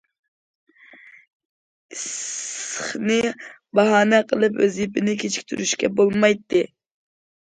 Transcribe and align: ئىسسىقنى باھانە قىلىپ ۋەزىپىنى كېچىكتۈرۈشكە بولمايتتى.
ئىسسىقنى 1.95 3.19
باھانە 3.81 4.25
قىلىپ 4.33 4.61
ۋەزىپىنى 4.63 5.15
كېچىكتۈرۈشكە 5.25 5.93
بولمايتتى. 6.01 6.65